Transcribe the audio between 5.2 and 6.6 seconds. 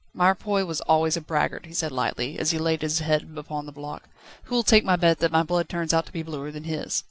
my blood turns out to be bluer